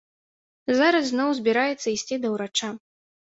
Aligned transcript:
Зараз 0.79 1.05
зноў 1.09 1.29
збіраецца 1.41 1.87
ісці 1.95 2.19
да 2.25 2.33
ўрача. 2.37 2.73